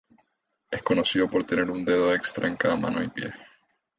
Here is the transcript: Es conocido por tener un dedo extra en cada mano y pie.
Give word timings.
Es 0.71 0.81
conocido 0.81 1.29
por 1.29 1.43
tener 1.43 1.69
un 1.69 1.85
dedo 1.85 2.11
extra 2.11 2.47
en 2.47 2.57
cada 2.57 2.75
mano 2.75 3.03
y 3.03 3.09
pie. 3.09 3.31